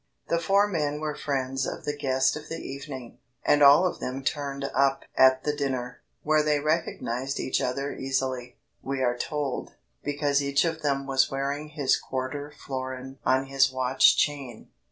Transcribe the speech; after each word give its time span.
The 0.29 0.39
four 0.39 0.67
men 0.67 0.99
were 0.99 1.13
friends 1.13 1.67
of 1.67 1.85
the 1.85 1.95
guest 1.95 2.35
of 2.35 2.49
the 2.49 2.57
evening, 2.57 3.19
and 3.45 3.61
all 3.61 3.85
of 3.85 3.99
them 3.99 4.23
turned 4.23 4.63
up 4.73 5.03
at 5.15 5.43
the 5.43 5.55
dinner, 5.55 6.01
where 6.23 6.41
they 6.41 6.59
recognised 6.59 7.39
each 7.39 7.61
other 7.61 7.93
easily, 7.95 8.57
we 8.81 9.03
are 9.03 9.15
told, 9.15 9.75
because 10.03 10.41
each 10.41 10.65
of 10.65 10.81
them 10.81 11.05
was 11.05 11.29
wearing 11.29 11.67
his 11.67 11.97
quarter 11.97 12.51
florin 12.65 13.19
on 13.23 13.45
his 13.45 13.71
watch 13.71 14.17
chain. 14.17 14.71